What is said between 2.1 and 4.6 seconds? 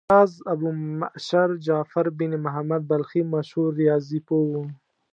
بن محمد بلخي مشهور ریاضي پوه و.